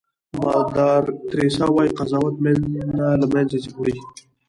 مادر 0.41 1.01
تریسیا 1.29 1.67
وایي 1.71 1.91
قضاوت 1.97 2.35
مینه 2.43 3.05
له 3.21 3.27
منځه 3.33 3.57
وړي. 3.79 3.95